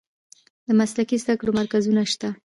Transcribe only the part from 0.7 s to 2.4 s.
مسلکي زده کړو مرکزونه شته؟